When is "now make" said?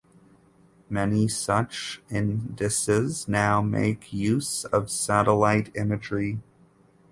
3.27-4.11